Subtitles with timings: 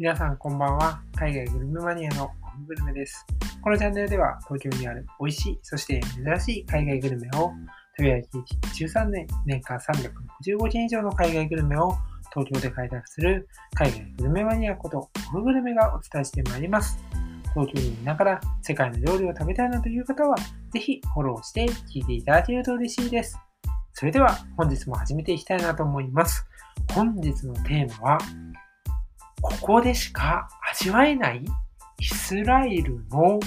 [0.00, 1.02] 皆さんこんばんは。
[1.16, 3.26] 海外グルメマニアのコングルメです。
[3.60, 7.50] このチャンネルでは東京にある美味しい、そして珍しい海外グルメを
[7.96, 11.96] 食べ歩き13年、年間365件以上の海外グルメを
[12.32, 16.96] 東京で開拓する海外グルメマニアことコングルメがお伝えしてまいります。
[17.52, 20.36] 東京にいながら世界の料理を食べたいなという方は、
[20.72, 23.36] ぜひフォローして聞いていただけると嬉しいです。
[23.94, 26.46] それでは本日も始めていきたいなと思います。
[26.94, 28.18] 本日のテーマは、
[29.40, 31.44] ここでしか味わえない
[32.00, 33.38] イスラエルの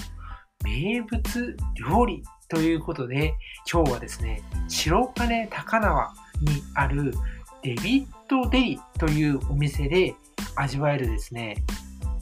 [0.63, 3.33] 名物料理ということで、
[3.71, 7.13] 今日はですね、白金高輪にある
[7.63, 10.15] デビッド・デリというお店で
[10.55, 11.63] 味わえるですね、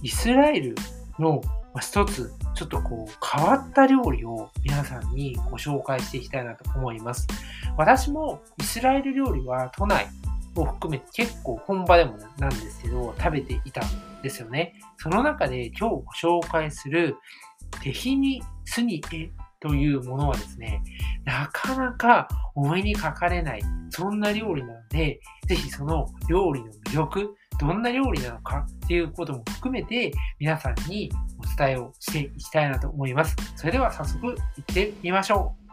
[0.01, 0.75] イスラエル
[1.17, 1.41] の
[1.79, 7.27] 一つ、ちょっとこう変わった料理を皆さんにご紹介していきたいなと思います。
[7.77, 10.07] 私もイスラエル料理は都内
[10.55, 14.73] を含めて結構本場でもなんですけど食べていたんですよね。
[14.97, 16.03] その中で今日ご
[16.41, 17.15] 紹介する
[17.81, 20.81] テヒニスニエというものはですね、
[21.25, 33.35] なかなかお目にかかれない、そんな料理なので、ぜひその料理の魅力、どんな料理なのかっていうことも含めて皆さんにお伝えをしていきたいなと思います。
[33.57, 35.68] それでは早速行ってみましょう。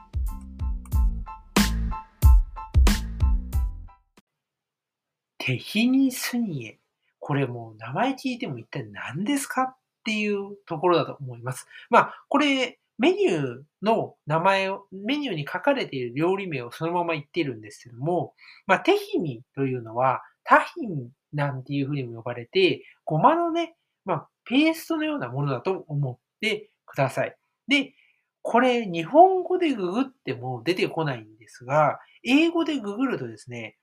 [5.46, 6.78] テヒニスニエ。
[7.20, 11.68] これもう名前聞いても一体何ですかっていうところだと思います。
[11.88, 18.34] まあ、これメニューの名前を、メニューに書かれている料理名をそのまま言っているんですけども、
[18.66, 27.36] まあ、テヒニというのはタヒンなんていうふうにも呼ばれて、ごまのね、まあ、ペーストのようなものだと思ってください。
[27.68, 27.94] で、
[28.42, 33.76] これ日本語でググっても出てこないんですが、英語でググるとですね、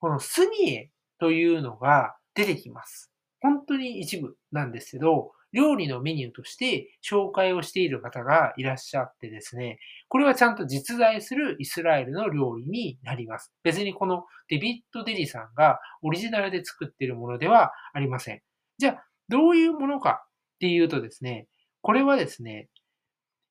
[0.00, 3.12] このスニエというのが出てきます。
[3.40, 9.78] 本当に一部なんですけど、料理のメニューとして紹介をしている方がいらっしゃってですね、
[10.08, 13.52] これはちゃんと実在するイスラエルの料理になります。
[13.62, 18.42] 別にこのデビッド・デリさんがオリジナルで作っているものではありません。
[18.78, 20.24] じゃあ、どういうものか
[20.56, 21.46] っていうとですね、
[21.80, 22.68] これはですね、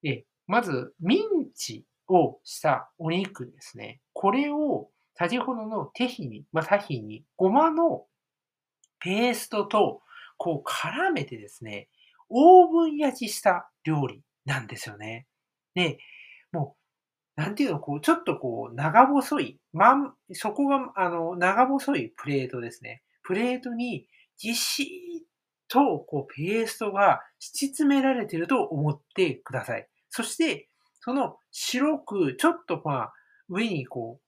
[0.03, 3.99] えまず、ミンチをしたお肉ですね。
[4.13, 8.05] これを先ほどのテヒに、まあ、タヒに、ごまの
[8.99, 10.01] ペーストと
[10.37, 11.89] こう絡めてですね、
[12.29, 15.25] オーブン焼きした料理なんですよね。
[15.73, 15.97] で、
[16.51, 16.75] も
[17.37, 23.01] う、なんていうの、こう、ちょっとこう、長細い、まん、そこが、あの、長細いプレートですね。
[23.23, 24.07] プレートに
[24.39, 25.25] ぎっしり
[25.67, 29.87] と、こう、ペーストが敷き詰められてると思ってください。
[30.09, 33.13] そして、その白く、ちょっとまあ、
[33.49, 34.26] 上にこう、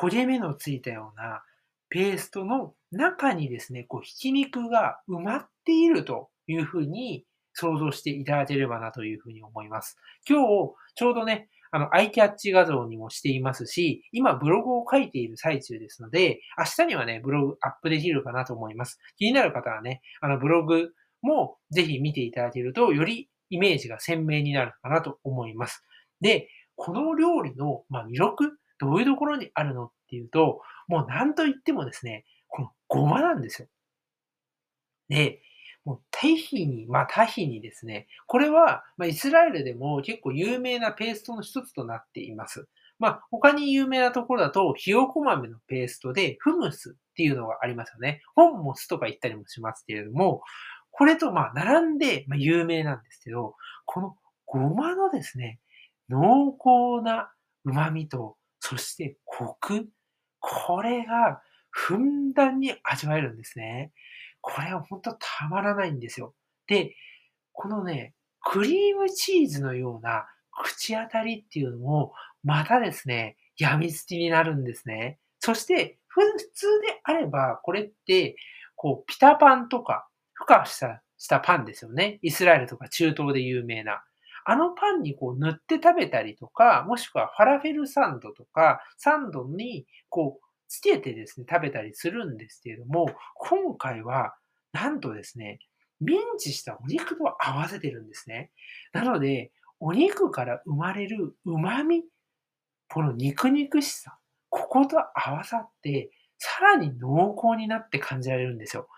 [0.00, 1.42] 焦げ目のついたような
[1.90, 9.98] ペーストの中にですね、こう、ひき肉が埋まっているというふうに想像していただければなというふうに思います。
[10.26, 18.98] 今日、ちょうどね、あの、アイキャッチ画像にもしていますし、今ブログを書いている最中ですので、明日にはね、ブログアップできるかなと思います。
[19.18, 25.84] 気になる方はね、あの、ブログもぜひ見ていただけると、よりイメージが鮮明になるかなと思います。
[26.20, 33.68] で、この料理の、まあ、魅力、どういうところにあるのっていうと、もう何と言ってもですね、このごまなんですよ。
[35.08, 35.42] で、
[35.84, 42.68] もうタヒに、まあタヒにですね、これは、まあ、イスラエルでも結構有名なペーストの一つとなっています。
[42.98, 48.22] まあ他に有名なところだと、ひよこ豆のペーストでフムスっていうのがありますよね。
[48.34, 50.42] ホンモスとか言ったりもしますけれども、
[50.90, 53.54] これとまあ並んで、有名なんですけど、
[53.86, 55.60] このごまのですね、
[56.10, 57.32] 濃厚な
[57.64, 58.36] 旨味と、
[58.70, 59.88] そしてコク、
[60.38, 63.90] これがふんだんに味わえるんですね。
[64.40, 66.36] これは本当たまらないんですよ。
[66.68, 66.94] で、
[67.52, 72.12] このね、クリームチーズのような口当たりっていうのも、
[72.44, 75.18] またですね、病みつきになるんですね。
[75.40, 76.22] そして、普
[76.54, 78.36] 通であれば、これって、
[78.76, 80.06] こう、ピタパンとか、
[80.40, 82.20] 孵化したしたパンですよね。
[82.22, 84.04] イスラエルとか中東で有名な。
[84.44, 94.34] あのパンにこう塗って食べたりとか、もしくはファラフェルサンドとか、サンドにこうつけてですね、食べたりするんですけれども、今回は、
[94.72, 95.58] なんとですね、
[96.00, 98.50] ミンチしたお肉と合わせてるんですね。
[98.92, 99.50] なので、
[99.80, 102.04] お肉から生まれる旨味、
[102.88, 108.88] この肉肉しさ、ここと合わさって、さらに濃厚になって感じられるんですよ。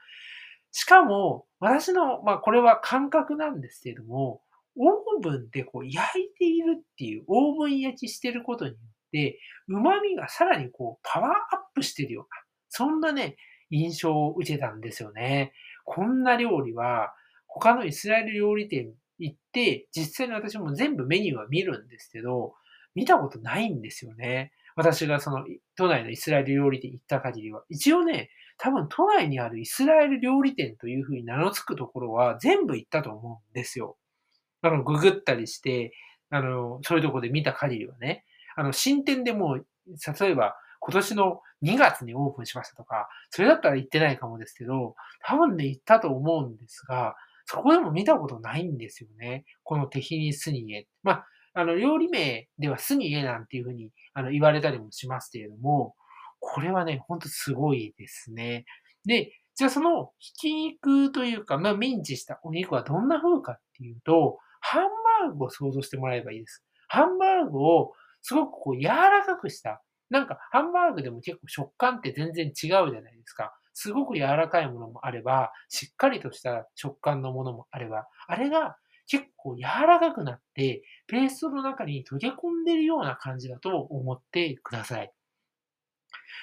[0.72, 4.42] しかも、私の、まあこれは感覚なんですけれども、
[4.76, 8.78] オーブンでこう焼いているっていう、オーブン焼きしてることによっ
[9.12, 9.38] て、
[9.68, 11.34] 旨味がさらにこうパワーアッ
[11.74, 12.28] プしてるような、
[12.68, 13.36] そんなね、
[13.70, 15.52] 印象を受けたんですよね。
[15.84, 17.14] こんな料理は
[17.46, 22.54] 他のイスラエル料理店行って、実際に私も全部メニューは見るんですけど、
[22.94, 24.52] 見たことないんですよね。
[24.74, 25.44] 私がその
[25.76, 27.62] 都内のイスラエル料理店行った限りは。
[27.68, 33.96] 一応ね、多分都内にあるイスラエル料理店というふうに名の付くところは全部行ったと思うんですよ。
[34.62, 35.92] あの、ググったりして、
[36.30, 38.24] あの、そういうとこで見た限りはね。
[38.56, 44.94] あの、新店でも例えば今年の2月にオープンしましたとか、それだったら行ってないかもですけど、
[45.24, 47.14] 多分ね、行ったと思うんですが、
[47.44, 49.44] そこでも見たことないんですよね。
[49.62, 50.88] このテヒニスニエ。
[51.02, 55.94] まあ、あの、料理名ではスニエなんていうふうにあの言われたりもしますけれども、
[56.40, 58.64] これはね、ほんとすごいですね。
[59.04, 64.38] で、じゃあそのひき肉というか、まあ、ミンチしたお肉はどんな風かっていうと、
[64.72, 64.84] ハン
[65.28, 66.64] バーグを想像してもらえばいいです。
[66.88, 67.92] ハンバーグを
[68.22, 69.82] すごくこう柔らかくした。
[70.08, 73.52] なんかハンバーグでも結構食感って全然違うじゃないですか。
[73.74, 85.12] すごく柔らかいものもあれば、しっかりとした食感のものもあれば、あれが結構柔らかくなって、ペーストの中に溶け込んでるような感じだと思ってください。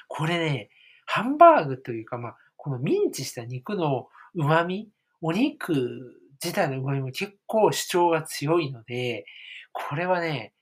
[0.08, 0.70] これね、
[1.08, 4.90] ハンバーグというか、まあ、このミンチした肉の旨味、
[5.22, 9.26] お肉自体の旨味も結構主張が強いので、
[9.74, 10.54] これはね、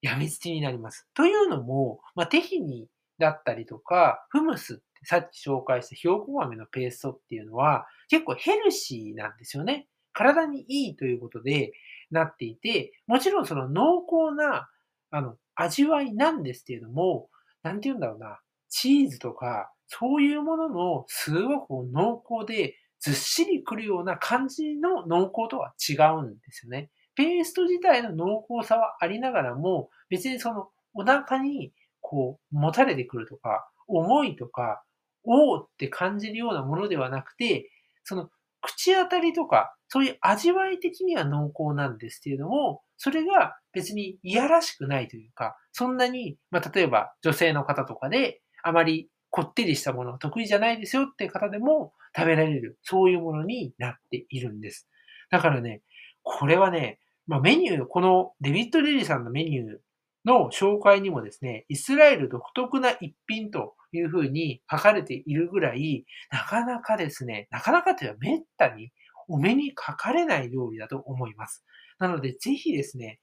[0.00, 1.08] やみつきになります。
[1.14, 2.88] というのも、まあ、テヒニ
[3.18, 9.88] だったりとか、フムスってさっき紹介したひよこ豆のペーストっていうのは結構ヘルシーなんですよね。
[10.12, 11.72] 体にいいということで
[12.10, 14.68] なっていて、もちろんその濃厚な、
[15.10, 17.28] あの、味わいなんですけれども、
[17.62, 22.76] なんて言うんだろうな、チーズとか、そういうもののすごく濃厚で
[23.08, 26.90] ずっしりくるような感じの濃厚とは違うんですよね。
[27.14, 31.72] ペースト自体の濃厚さはありながらも、別にそのお腹に
[32.02, 34.82] こう持たれてくるとか、重いとか、
[35.24, 37.70] おーって感じるようなものではなくて、
[38.04, 38.28] その
[38.60, 54.88] 口当たりとか、そういう味わい的には濃厚なんですけれども、それが別にいやらしくないというか、そんなに、まあ、例えば女性の方とかで、あまりこってりしたものが得意じゃないですよって方でも食べられる、そういうものになっているんです。
[55.30, 55.82] だからね、
[56.22, 59.78] これはね、まあ、メニュー、このデビッド・レリーさんのメニュー
[60.24, 68.92] の紹介にもですね、イスラエル独特な一品というふうに書かれているぐらい、なかなかですね、なかなかというのは滅多に
[69.28, 71.64] お目にかかれない料理だと思います。
[71.98, 73.20] なので、ぜひですね、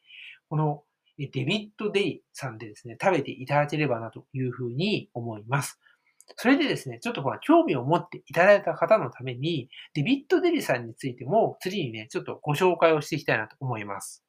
[0.49, 0.83] この
[1.17, 5.79] デビッド・デイさんでですね、食べていただければなというふうに思います。
[6.37, 14.25] それでですね、ちょっとほら、興味を持っていただいた方のために、デビッド・デリさんについても、次にね、ちょっとご紹介をしていきたいなと思います。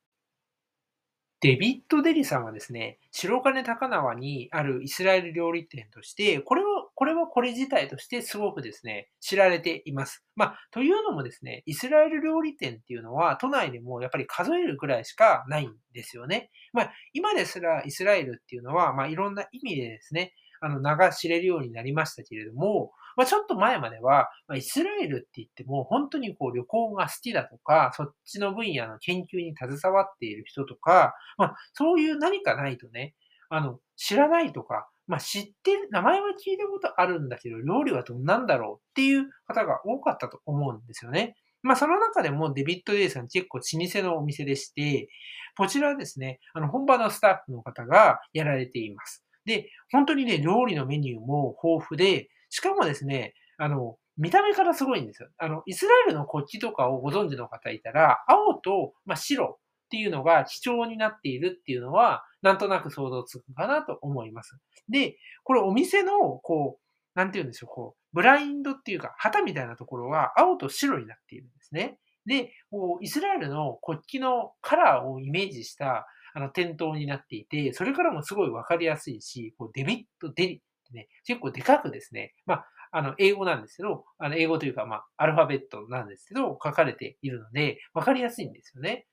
[1.40, 10.24] デビッド・デリさんはですね、白金高輪にあるイスラエル料理店として、これは、これはこれ自体としてすごくですね、知られています。
[10.34, 16.50] まあ、というのもですね、イスラエル料理店っていうのは都内でもやっぱり数えるくらいしかないんですよね。
[16.72, 33.14] まあ、今ですらイスラエルっていうのは、まあ、いろんな意味でですね、あの、名が知れるようになりましたけれども、まあ、ちょっと前までは、まあ、イスラエルって言っても、本当にこう旅行が好きだとか、そっちの分野の研究に携わっている人とか、まあ、そういう何かないとね、
[33.48, 41.36] あの、知らないとか、まあ、知ってる、名前は聞いたことあるんだけど、料理はどんなんだろうっていう方が多かったと思うんですよね。
[41.62, 45.08] まあ、その中でもデビッド・デイさん結構老舗のお店でして、
[45.56, 49.25] こちらはですね、あの、本場のスタッフの方がやられています。
[49.46, 55.28] で、本当にね、料理のメニューも豊富で、しかもですね、あの、見た目からすごいんですよ。
[55.38, 64.58] あの、イスラエルの国旗とかをご存知の方いたら、青と、まあ、白っていうのが基調になっているっていうのは、なんとなく想像つくかなと思います。
[64.88, 71.98] で、これお店の、こう、なんて言うんでしょう、こう、ブラインドっていうか、旗みたいなところは青と白になっているんですね。
[72.26, 76.06] で、こうイスラエルの国旗のカラーをイメージした
[76.36, 89.06] あの、店頭になっていて、それからもすごいわかりやすいし、こうデビット、デリってね、結構でかくですね、まあ、あの、英語なんですけど、あの、英語というか、まあ、アルファベットなんですけど、書かれているので、わかりやすいんですよね。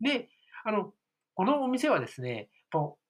[0.00, 0.30] で、
[0.64, 0.92] あの、
[1.34, 2.48] このお店はですね、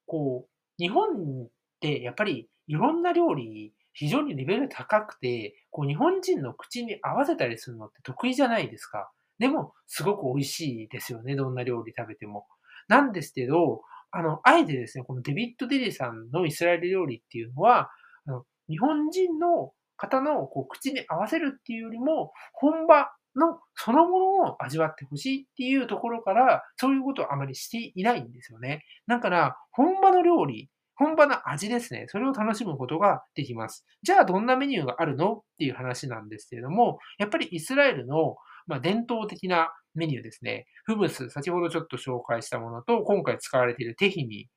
[0.05, 9.09] こう、日本ってやっぱりいろんな料理、非常にレベル高くて、こう、日本人の口に合わせたりするのって得意じゃないですか。
[9.39, 11.35] でも、すごく美味しいですよね。
[11.35, 12.45] どんな料理食べても。
[12.87, 17.89] なんですけど、あの、あえてですね、このデビッド・デリさんのイスラエル料理っていうのは、
[18.25, 28.83] あの日本人の方のこう口に合わせるっていうよりも、本場のそのものを味わってほしいっていうところから、そういうことをあまりしていないんですよね。
[29.07, 32.05] だから、本場の料理本場の味ですね。
[32.07, 33.85] それを楽しむことができます。
[34.01, 35.33] じゃあどんなメニューがあるの？
[35.33, 40.65] っていう話なんですけれども、やっぱりイスラエルの、まあ伝統的なメニューですね。
[40.83, 44.47] フムス、先ほどちょっと紹介したものと、今回使われているテヒニ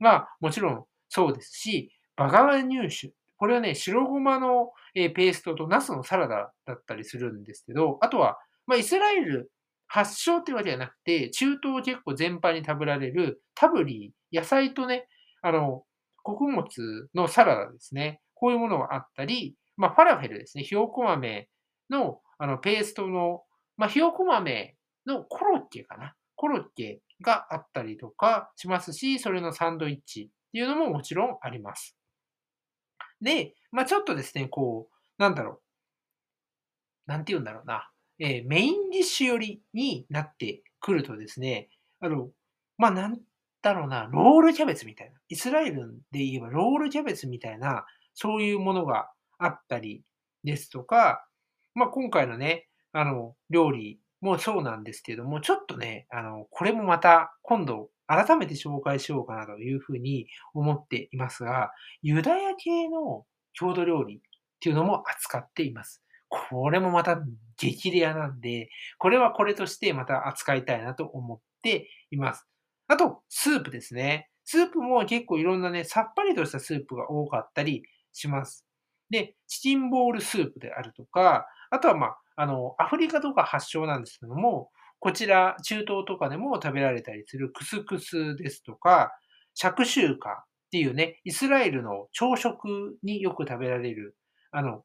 [0.00, 3.12] はもちろんそうですし、バガワ乳酒。
[3.36, 9.52] これはね、白ごまのペーストとナスのサラダだったりするんですけど、あとは、まあ、イスラエル
[9.86, 15.06] 発祥ってわけじゃなくて、中東結構全般に食べられるタブリー、野菜とね、
[15.40, 15.84] あの、
[16.22, 16.66] 穀物
[17.14, 18.20] のサラダですね。
[18.34, 20.64] こういうものがあったり、まあ、ファラフェルですね。
[20.64, 21.48] ひよこ豆
[21.90, 23.42] の、あの、ペーストの、
[23.76, 24.76] まあ、ひよこ豆
[25.08, 26.14] のコロッケかな。
[26.36, 31.96] コロッケがあったりとかしますし、それのサンドイッチっていうのももちろんあります。
[33.20, 35.60] で、まあ、ちょっとですね、こう、なんだろ
[37.06, 37.10] う。
[37.10, 37.90] なんて言うんだろうな。
[38.20, 41.68] えー、メインディッシュ寄りになってくるとですね、
[42.00, 42.28] あの、
[42.76, 43.18] まあ、なん
[43.62, 45.18] だろうな、ロールキャベツみたいな。
[45.28, 47.84] イスラエルで言えばロールキャベツみたいな、
[48.14, 50.04] そういうものがあったり
[50.44, 51.26] ですとか、
[51.74, 61.70] まあ、今回のね、あの、料理もうそうなんですけども、ちょっとね、あの、これもまた今度改めて紹介しようかなというふうに思っていますが、
[62.02, 64.20] ユダヤ系の郷土料理っ
[64.60, 66.02] ていうのも扱っています。
[66.28, 67.20] これもまた
[67.56, 72.46] 激レアなんで、これはこれとしてまた扱いたいなと思っています。
[72.88, 74.30] あと、スープですね。
[74.44, 77.82] スープも結構いろんなね、さっぱりとしたスープが多かったり
[78.12, 78.66] します。
[79.10, 89.10] で、チキンボールスープであるとか、あとはまあ、あの、アフリカとか発祥なんですけども、こちら、中東とかでも食べられたりするクスクスですとか、
[89.54, 94.16] シャクシューカっていうね、イスラエルの朝食によく食べられる、
[94.52, 94.84] あの、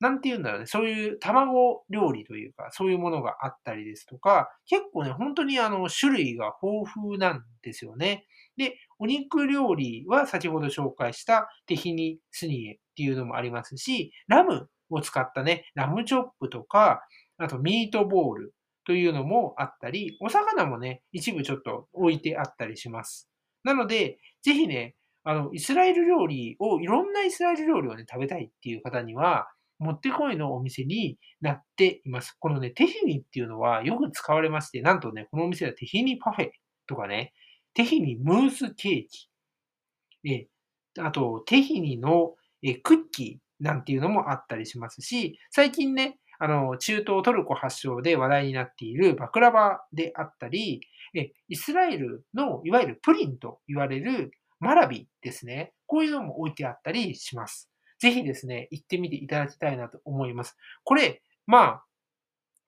[0.00, 8.26] なんて言うんだろうね、そういう卵料理というか、そういうものがあったりですとか、結構ね、本当にあの、種類が豊富なんですよね。
[8.56, 17.02] で、お肉料理は先ほど紹介したテヒニスニエっていうのもありますし、ラムを使ったね、ラムチョップとか、
[17.38, 18.54] あとミートボール
[18.86, 23.28] というのもあったり、お魚もね、一部ちょっと置いてあったりします。
[23.64, 29.48] なので、ぜひね、あの、イスラエル料理を、いろんなイスラエル料理をね、食べたいっていう方には、
[29.78, 32.36] もってこいのお店になっています。
[32.38, 36.50] このね、テヒニっていうのはよく使われまして、なんとね、このお店はテヒニパフェ
[36.86, 37.32] とかね、
[37.72, 40.46] テヒニムースケーキ、え
[41.00, 50.80] あと、テヒニのえクッキーなんていうのもあったりしますし、最近ね、あの、中東トルコ発祥で話題になっているバクラバであったり、
[51.14, 55.72] えイスラエルのいわゆるプリンと言われるマラビですね。
[55.86, 57.70] こういうのも置いてあったりします。
[57.98, 60.56] ぜひですね、行ってみていただきたいなと思います。
[60.82, 61.84] これ、まあ、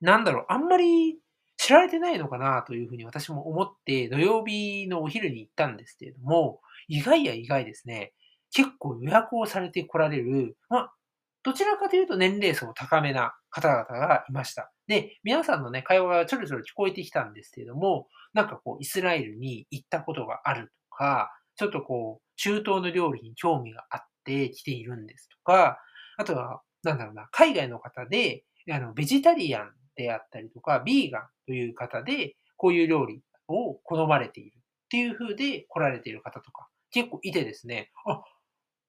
[0.01, 1.19] なんだろう、あんまり
[1.57, 8.13] 知られてないのかなというふうに私も思って土曜日のお昼に行ったんですけれども、意外や意外ですね、
[8.57, 10.95] 結構予約をされて来られる、まあ、
[11.43, 14.73] どちらかというと年齢層高めな方々がいました。
[14.87, 25.79] で、皆さんのね、会話がちょろちょろ聞こえてきたんですけれども、なんかこう、イスラエルに行ったことがあるとか、ちょっとこう、中東の料理に興味があって来ているんですとか、
[26.17, 38.23] あとは、なんだろうな、海外の方で、あの、ベジタリアンであったりとか、ビーガンという方で、こういう料理を好まれているっていう風で来られている方とか、結構いてですね、あ、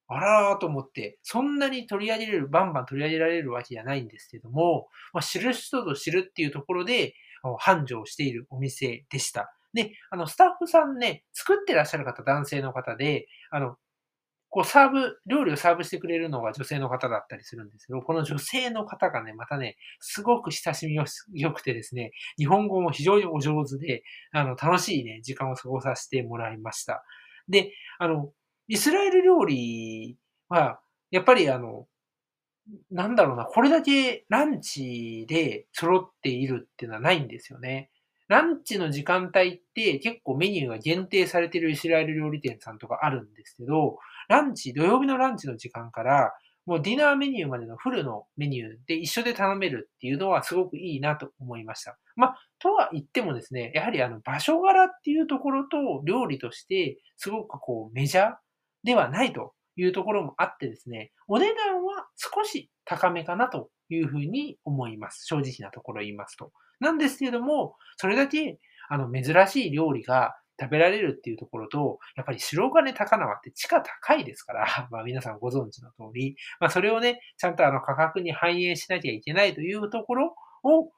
[0.08, 7.14] あらーと思って、そんなに取り上げれる、バンバン取り上げられるわけじゃないんですけども、まあ、知る人ぞ知るっていうところで、
[7.60, 9.54] 繁盛しているお店でした。
[9.74, 13.76] で、あの、スタッフさんね、作ってらっしゃる方、男性の方で、あの、
[14.50, 27.04] こうサーブ、料理をサーブしてくれるのが女性の方だったりするんですけど、この女性の方がね、またね、すごく親しみよくてですね、日本語も非常にお上手で、あの、楽しいね、時間を過ごさせてもらいました。
[27.50, 28.32] で、あの、
[28.68, 30.18] イスラエル料理
[30.50, 30.80] は、
[31.12, 31.88] やっぱりあの、
[32.92, 37.90] なんだろうな、これだけランチで揃っているっていうのはないんですよね。
[38.28, 46.34] ランチの時間帯って結構メニューが限定されているイスラエル料理店さんとかあるんですけど、ランチ、土曜日のランチの時間から、
[46.66, 51.98] もうディナーメニューまでのフルのメニューで一緒で頼めるっていうのはすごくいいなと思いました。
[52.18, 58.36] まあ、とは言ってもですね、やはりあの場所柄っていうところと料理としてすごくこうメジャー
[58.84, 65.26] ではないというところもあってですね、お値段は少し高めかなというふうに思います。
[65.26, 66.52] 正直なところ言いますと。
[66.80, 80.92] なんですけれども、それだけあの珍しい料理が食べられるっていうところと、やっぱり白金高輪って地価高いですから、 まあ皆さんご存知の通り、まあそれをね、ちゃんとあの価格に反映しなきゃいけないというところを考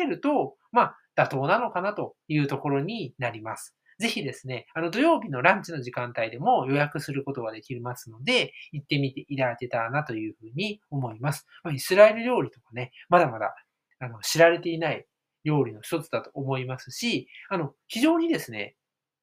[0.00, 3.76] えると、まあ妥当なのかなというところになります。
[4.00, 11.46] ぜひですね、あの土曜日のランチの時間帯でも予約することができますので、行ってみていただけたらなというふうに思います。
[11.62, 13.54] まあ、イスラエル料理とかね、まだまだ
[13.98, 15.06] あの知られていない
[15.44, 18.74] 料理の一つだと思いますし、あの、非常にですね、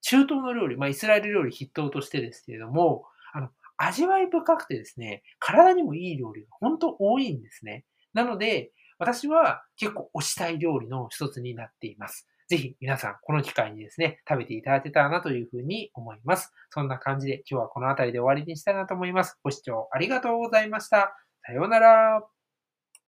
[0.01, 7.83] 中東の料理、まあ、イスラエル料理筆頭としてですけれども、あの、味わい深くてですね、体にもいい料理が本当多いんですね。
[8.13, 12.27] なので、私は結構推したい料理の一つになっています。
[12.47, 16.53] ぜひ皆さん、この機会にですね、食べていただけたらなというふうに思います。
[16.69, 19.37] そんな感じで今日はこの辺りで終わりにしたいなと思います。
[19.43, 21.17] ご視聴ありがとうございました。
[21.45, 22.36] さようなら。